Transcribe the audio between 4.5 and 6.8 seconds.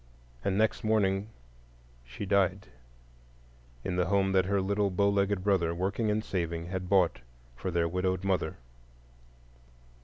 little bow legged brother, working and saving,